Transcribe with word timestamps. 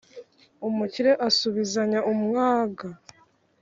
umukire 0.67 1.11
asubizanya 1.27 1.99
umwaga 2.11 2.87